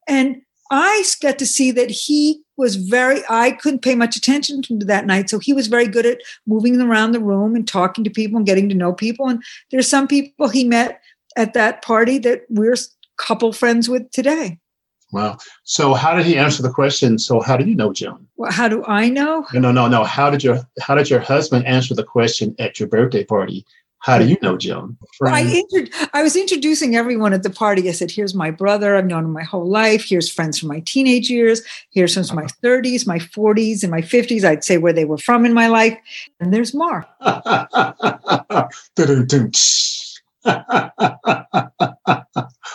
[0.07, 4.75] And I got to see that he was very, I couldn't pay much attention to
[4.85, 5.29] that night.
[5.29, 8.45] So he was very good at moving around the room and talking to people and
[8.45, 9.27] getting to know people.
[9.27, 11.01] And there's some people he met
[11.35, 12.75] at that party that we're
[13.17, 14.59] couple friends with today.
[15.11, 15.37] Wow.
[15.63, 17.17] So how did he answer the question?
[17.17, 18.27] So how did you know Joan?
[18.35, 19.45] Well, how do I know?
[19.53, 20.03] No, no, no, no.
[20.03, 23.65] How did your how did your husband answer the question at your birthday party?
[23.99, 24.97] How do you know Joan?
[25.19, 27.89] Well, I, inter- I was introducing everyone at the party.
[27.89, 28.95] I said, here's my brother.
[28.95, 30.05] I've known him my whole life.
[30.07, 31.61] Here's friends from my teenage years.
[31.91, 32.53] Here's since my uh-huh.
[32.63, 34.43] 30s, my 40s, and my 50s.
[34.43, 35.97] I'd say where they were from in my life.
[36.39, 37.07] And there's Mark.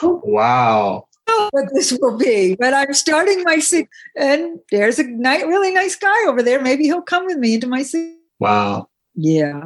[0.03, 1.07] wow.
[1.51, 5.97] What this will be, but I'm starting my six, and there's a nice, really nice
[5.97, 6.61] guy over there.
[6.61, 8.13] Maybe he'll come with me into my six.
[8.39, 8.89] Wow.
[9.15, 9.63] Yeah.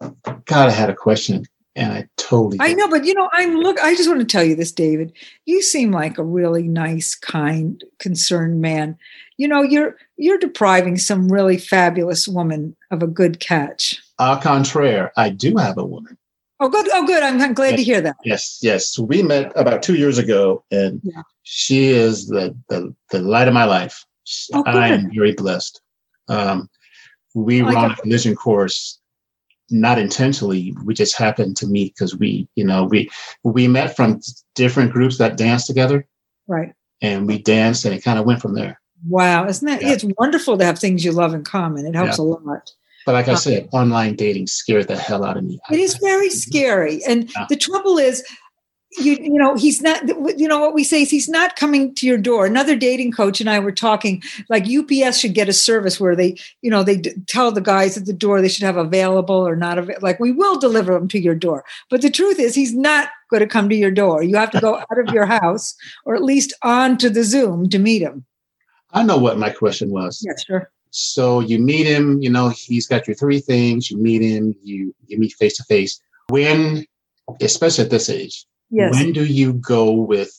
[0.00, 2.56] God, I had a question and I totally.
[2.58, 3.78] I know, but you know, I'm look.
[3.80, 5.12] I just want to tell you this, David.
[5.44, 8.98] You seem like a really nice, kind, concerned man.
[9.36, 14.02] You know, you're you're depriving some really fabulous woman of a good catch.
[14.18, 16.16] Au contraire, I do have a woman.
[16.58, 16.88] Oh, good.
[16.90, 17.22] Oh, good.
[17.22, 18.16] I'm, I'm glad yes, to hear that.
[18.24, 18.98] Yes, yes.
[18.98, 21.22] We met about two years ago, and yeah.
[21.42, 24.02] she is the, the the light of my life.
[24.54, 25.82] Oh, I am very blessed.
[26.28, 26.70] Um,
[27.34, 28.98] we oh, were on a collision course
[29.70, 33.10] not intentionally we just happened to meet because we you know we
[33.42, 34.20] we met from
[34.54, 36.06] different groups that danced together.
[36.46, 36.72] Right.
[37.02, 38.80] And we danced and it kind of went from there.
[39.08, 39.92] Wow isn't that yeah.
[39.92, 41.86] it's wonderful to have things you love in common.
[41.86, 42.24] It helps yeah.
[42.24, 42.70] a lot.
[43.04, 45.58] But like i um, said online dating scared the hell out of me.
[45.70, 47.04] It is very scary.
[47.04, 47.46] And yeah.
[47.48, 48.24] the trouble is
[48.98, 50.06] you you know he's not
[50.38, 52.46] you know what we say is he's not coming to your door.
[52.46, 56.36] Another dating coach and i were talking like ups should get a service where they
[56.62, 59.56] you know they d- tell the guys at the door they should have available or
[59.56, 61.64] not av- like we will deliver them to your door.
[61.90, 64.22] But the truth is he's not going to come to your door.
[64.22, 67.68] You have to go out of your house or at least on to the zoom
[67.70, 68.24] to meet him.
[68.92, 70.24] I know what my question was.
[70.26, 73.90] Yeah sure so you meet him you know he's got your three things.
[73.90, 76.00] You meet him you you meet face to face.
[76.28, 76.86] When
[77.40, 78.94] especially at this age Yes.
[78.94, 80.30] When do you go with,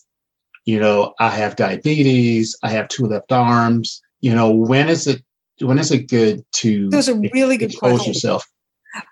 [0.66, 4.02] you know, I have diabetes, I have two left arms.
[4.22, 5.24] You know, when is it
[5.60, 8.14] when is it good to Those are really good question.
[8.14, 8.46] yourself?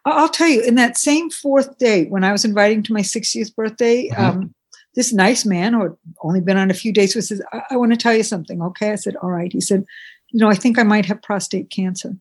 [0.06, 3.56] I'll tell you, in that same fourth date when I was inviting to my 60th
[3.56, 4.24] birthday, mm-hmm.
[4.24, 4.56] um,
[4.96, 7.78] this nice man who had only been on a few dates with says, I, I
[7.78, 8.62] want to tell you something.
[8.62, 8.92] Okay.
[8.92, 9.52] I said, All right.
[9.52, 9.86] He said,
[10.32, 12.16] You know, I think I might have prostate cancer.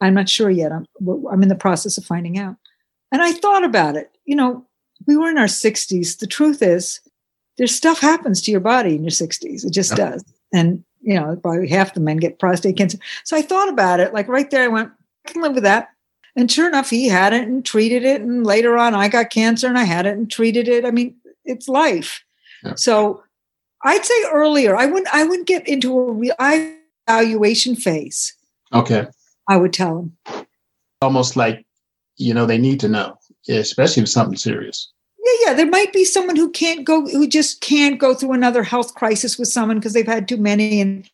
[0.00, 0.72] I'm not sure yet.
[0.72, 0.86] I'm,
[1.30, 2.56] I'm in the process of finding out.
[3.12, 4.10] And I thought about it.
[4.24, 4.66] You know,
[5.06, 6.18] we were in our 60s.
[6.18, 7.00] The truth is,
[7.58, 9.64] there's stuff happens to your body in your 60s.
[9.64, 10.24] It just does.
[10.52, 12.98] And, you know, probably half the men get prostate cancer.
[13.24, 14.14] So I thought about it.
[14.14, 14.90] Like right there, I went,
[15.26, 15.88] I can live with that.
[16.36, 18.22] And sure enough, he had it and treated it.
[18.22, 20.84] And later on, I got cancer and I had it and treated it.
[20.84, 22.24] I mean, it's life.
[22.64, 22.74] Yeah.
[22.76, 23.22] So
[23.84, 28.34] I'd say earlier, I wouldn't, I wouldn't get into a real evaluation phase.
[28.72, 29.06] Okay.
[29.48, 30.46] I would tell him.
[31.02, 31.66] Almost like,
[32.16, 33.19] you know, they need to know
[33.58, 34.90] especially with something serious.
[35.18, 35.54] Yeah, yeah.
[35.54, 39.38] There might be someone who can't go, who just can't go through another health crisis
[39.38, 41.08] with someone because they've had too many, and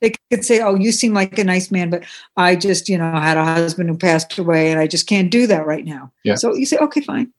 [0.00, 2.04] they could say, "Oh, you seem like a nice man, but
[2.36, 5.46] I just, you know, had a husband who passed away, and I just can't do
[5.48, 6.36] that right now." Yeah.
[6.36, 7.32] So you say, "Okay, fine."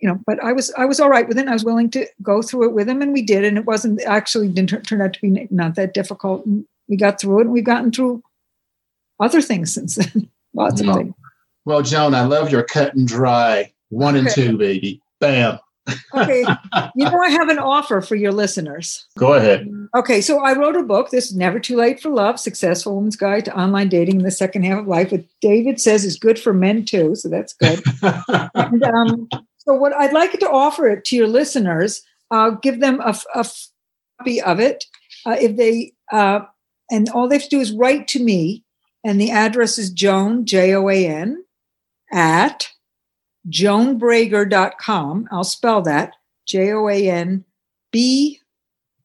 [0.00, 1.48] You know, but I was I was all right with it.
[1.48, 4.02] I was willing to go through it with him, and we did, and it wasn't
[4.04, 6.46] actually didn't turn out to be not that difficult.
[6.46, 8.22] And we got through it, and we've gotten through
[9.20, 10.30] other things since then.
[10.54, 11.14] Lots of things.
[11.64, 15.02] Well, Joan, I love your cut and dry one and two, baby.
[15.20, 15.58] Bam.
[16.14, 16.44] okay.
[16.94, 19.06] You know, I have an offer for your listeners.
[19.18, 19.68] Go ahead.
[19.94, 20.20] Okay.
[20.20, 21.10] So I wrote a book.
[21.10, 24.30] This is Never Too Late for Love Successful Woman's Guide to Online Dating in the
[24.30, 27.14] Second Half of Life, which David says is good for men too.
[27.14, 27.82] So that's good.
[28.54, 33.00] and, um, so, what I'd like to offer it to your listeners, uh, give them
[33.00, 33.46] a, a
[34.18, 34.84] copy of it.
[35.26, 36.40] Uh, if they uh,
[36.90, 38.64] and all they have to do is write to me,
[39.04, 41.44] and the address is Joan J O A N
[42.12, 42.68] at
[43.48, 45.28] joanbragar.com.
[45.30, 46.14] I'll spell that
[46.46, 47.44] J O A N
[47.90, 48.40] B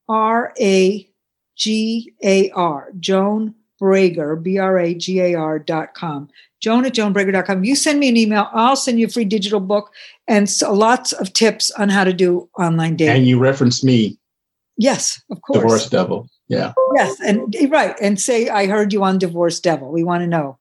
[0.08, 1.08] R A
[1.56, 2.92] G A R.
[2.98, 6.28] Joan Bragar, B R A G A R dot com.
[6.60, 7.64] Joan at joanbragar.com.
[7.64, 9.92] You send me an email, I'll send you a free digital book
[10.26, 13.16] and so lots of tips on how to do online dating.
[13.16, 14.18] And you reference me.
[14.78, 15.62] Yes, of course.
[15.62, 16.28] Divorce Devil.
[16.48, 16.72] Yeah.
[16.94, 17.18] Yes.
[17.20, 17.96] And right.
[18.00, 19.90] And say, I heard you on Divorce Devil.
[19.90, 20.58] We want to know.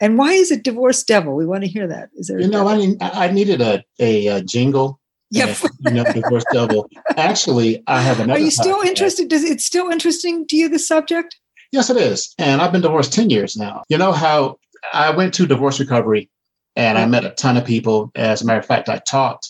[0.00, 1.34] And why is it Divorce Devil?
[1.34, 2.10] We want to hear that.
[2.14, 2.40] Is there?
[2.40, 5.00] You know, I mean, I needed a, a, a jingle.
[5.32, 5.58] Yep.
[5.80, 6.88] you know, Divorce Devil.
[7.16, 8.40] Actually, I have another.
[8.40, 8.86] Are you still podcast.
[8.86, 9.28] interested?
[9.28, 11.36] Does it still interesting to you, the subject?
[11.72, 12.34] Yes, it is.
[12.38, 13.82] And I've been divorced 10 years now.
[13.88, 14.58] You know how
[14.92, 16.30] I went to divorce recovery
[16.76, 17.10] and I mm-hmm.
[17.10, 18.10] met a ton of people.
[18.14, 19.44] As a matter of fact, I taught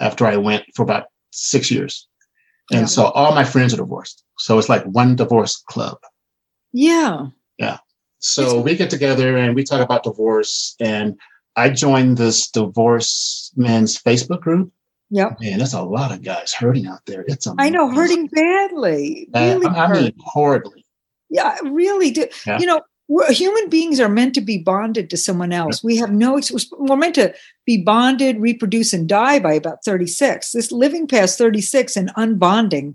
[0.00, 2.06] after I went for about six years.
[2.70, 2.86] And yeah.
[2.86, 4.24] so all my friends are divorced.
[4.38, 5.98] So it's like one divorce club.
[6.72, 7.26] Yeah.
[8.24, 10.74] So we get together and we talk about divorce.
[10.80, 11.18] And
[11.56, 14.72] I joined this divorce men's Facebook group.
[15.10, 15.40] Yep.
[15.40, 17.24] Man, that's a lot of guys hurting out there.
[17.28, 17.74] It's amazing.
[17.74, 19.28] I know, hurting badly.
[19.34, 20.86] Uh, really I, I mean, horribly.
[21.28, 22.26] Yeah, really do.
[22.46, 22.58] Yeah.
[22.58, 22.80] You know,
[23.28, 25.84] human beings are meant to be bonded to someone else.
[25.84, 26.40] We have no,
[26.78, 27.34] we're meant to
[27.66, 30.52] be bonded, reproduce, and die by about 36.
[30.52, 32.94] This living past 36 and unbonding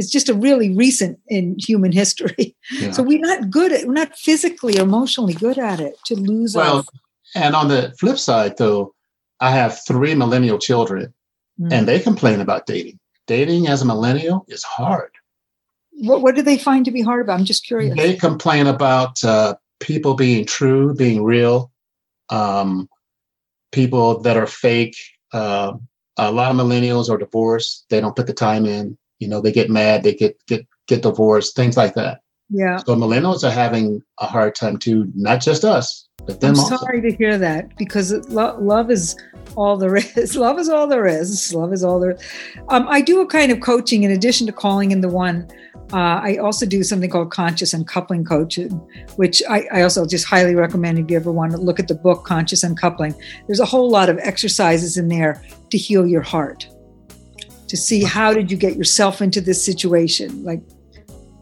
[0.00, 2.56] is just a really recent in human history.
[2.72, 2.92] Yeah.
[2.92, 6.54] So we're not good at, we're not physically, or emotionally good at it to lose.
[6.56, 6.84] Well, our-
[7.34, 8.94] and on the flip side, though,
[9.38, 11.14] I have three millennial children,
[11.60, 11.72] mm.
[11.72, 12.98] and they complain about dating.
[13.26, 15.12] Dating as a millennial is hard.
[15.92, 17.38] What, what do they find to be hard about?
[17.38, 17.96] I'm just curious.
[17.96, 21.70] They complain about uh, people being true, being real,
[22.30, 22.88] um,
[23.70, 24.96] people that are fake.
[25.32, 25.74] Uh,
[26.16, 27.86] a lot of millennials are divorced.
[27.90, 28.98] They don't put the time in.
[29.20, 30.02] You know, they get mad.
[30.02, 31.54] They get get get divorced.
[31.54, 32.20] Things like that.
[32.48, 32.78] Yeah.
[32.78, 35.10] So millennials are having a hard time too.
[35.14, 36.58] Not just us, but them.
[36.58, 39.16] I'm sorry to hear that because lo- love is
[39.54, 40.36] all there is.
[40.46, 41.54] Love is all there is.
[41.54, 42.18] Love is all there.
[42.68, 45.48] Um, I do a kind of coaching in addition to calling in the one
[45.92, 48.70] uh, I also do something called conscious uncoupling coaching,
[49.16, 51.96] which I, I, also just highly recommend if you ever want to look at the
[51.96, 53.14] book Conscious Uncoupling.
[53.48, 56.68] There's a whole lot of exercises in there to heal your heart,
[57.70, 60.42] to see how did you get yourself into this situation.
[60.42, 60.60] Like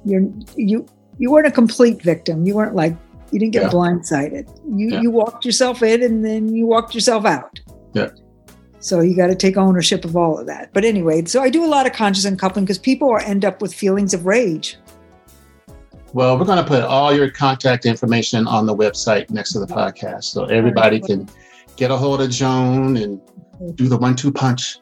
[0.04, 0.86] you're you
[1.18, 2.44] you weren't a complete victim.
[2.44, 2.94] You weren't like
[3.32, 3.70] you didn't get yeah.
[3.70, 4.46] blindsided.
[4.76, 5.00] You yeah.
[5.00, 7.58] you walked yourself in and then you walked yourself out.
[7.94, 8.10] Yeah.
[8.78, 10.70] So you got to take ownership of all of that.
[10.74, 13.72] But anyway, so I do a lot of conscious uncoupling because people end up with
[13.72, 14.76] feelings of rage.
[16.12, 19.66] Well, we're going to put all your contact information on the website next to the
[19.66, 21.26] podcast so everybody can
[21.76, 23.18] get a hold of Joan and
[23.76, 24.78] do the one two punch.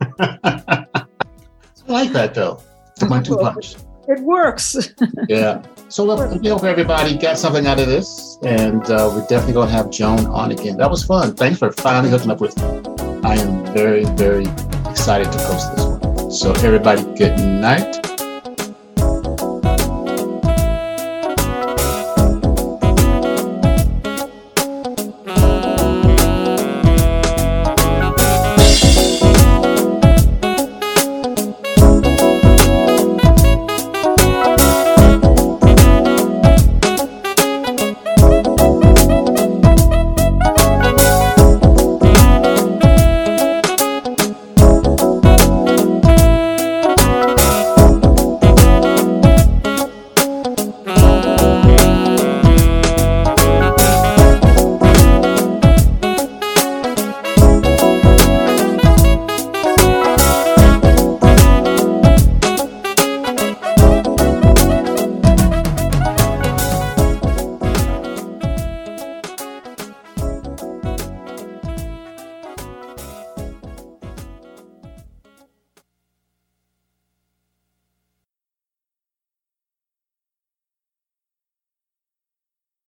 [0.20, 0.96] I
[1.86, 2.62] like that though.
[2.96, 3.76] The one two punch.
[4.08, 4.94] It works.
[5.28, 5.62] yeah.
[5.88, 6.04] So
[6.40, 9.90] we hope everybody got something out of this, and uh, we're definitely going to have
[9.90, 10.78] Joan on again.
[10.78, 11.34] That was fun.
[11.34, 12.64] Thanks for finally hooking up with me.
[13.22, 14.46] I am very, very
[14.88, 16.30] excited to post this one.
[16.30, 18.07] So, everybody, good night.